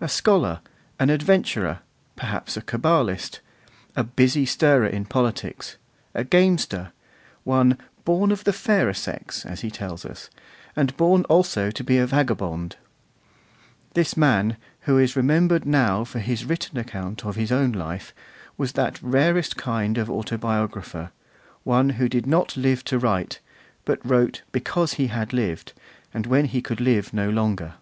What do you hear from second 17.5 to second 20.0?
own life, was that rarest kind